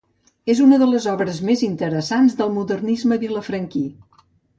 És 0.51 0.59
una 0.67 0.77
de 0.83 0.85
les 0.93 1.03
obres 1.11 1.41
més 1.49 1.61
interessants 1.67 2.37
del 2.39 2.49
modernisme 2.57 3.19
vilafranquí. 3.25 3.85